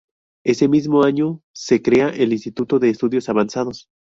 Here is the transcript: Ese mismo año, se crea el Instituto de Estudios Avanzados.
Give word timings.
Ese 0.43 0.67
mismo 0.67 1.03
año, 1.03 1.43
se 1.53 1.83
crea 1.83 2.09
el 2.09 2.33
Instituto 2.33 2.79
de 2.79 2.89
Estudios 2.89 3.29
Avanzados. 3.29 3.87